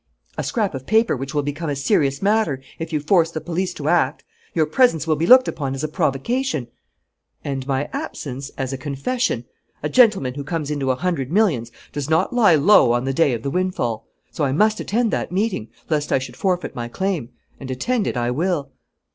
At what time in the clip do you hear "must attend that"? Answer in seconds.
14.53-15.31